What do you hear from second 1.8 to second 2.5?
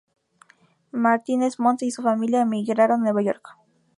y su familia